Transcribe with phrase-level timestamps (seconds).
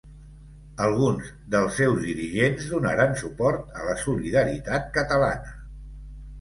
[0.85, 5.57] Alguns dels seus dirigents donaren suport a la Solidaritat Catalana.